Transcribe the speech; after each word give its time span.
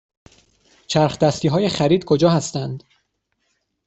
چرخ 0.87 1.17
دستی 1.19 1.47
های 1.47 1.69
خرید 1.69 2.03
کجا 2.05 2.29
هستند؟ 2.29 2.83